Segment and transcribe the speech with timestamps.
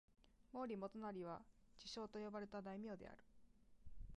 [0.51, 1.43] 毛利元就は
[1.77, 3.17] 智将と呼ばれた大名である。